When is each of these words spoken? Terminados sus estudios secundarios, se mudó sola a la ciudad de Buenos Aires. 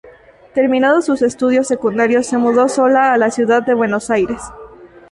Terminados 0.55 1.05
sus 1.05 1.21
estudios 1.21 1.67
secundarios, 1.67 2.25
se 2.25 2.39
mudó 2.39 2.67
sola 2.69 3.13
a 3.13 3.19
la 3.19 3.29
ciudad 3.29 3.61
de 3.61 3.75
Buenos 3.75 4.09
Aires. 4.09 4.41